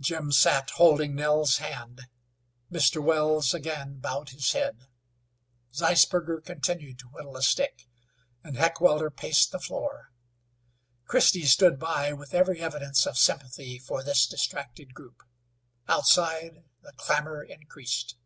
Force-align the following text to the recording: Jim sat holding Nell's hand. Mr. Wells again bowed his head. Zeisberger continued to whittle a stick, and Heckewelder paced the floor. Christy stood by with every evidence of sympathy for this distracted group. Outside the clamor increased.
Jim 0.00 0.32
sat 0.32 0.70
holding 0.80 1.14
Nell's 1.14 1.58
hand. 1.58 2.08
Mr. 2.72 3.02
Wells 3.04 3.52
again 3.52 3.98
bowed 3.98 4.30
his 4.30 4.52
head. 4.52 4.86
Zeisberger 5.74 6.40
continued 6.40 6.98
to 7.00 7.08
whittle 7.08 7.36
a 7.36 7.42
stick, 7.42 7.86
and 8.42 8.56
Heckewelder 8.56 9.10
paced 9.10 9.52
the 9.52 9.58
floor. 9.58 10.10
Christy 11.04 11.44
stood 11.44 11.78
by 11.78 12.14
with 12.14 12.32
every 12.32 12.60
evidence 12.62 13.04
of 13.06 13.18
sympathy 13.18 13.78
for 13.78 14.02
this 14.02 14.26
distracted 14.26 14.94
group. 14.94 15.22
Outside 15.86 16.64
the 16.80 16.94
clamor 16.94 17.42
increased. 17.42 18.16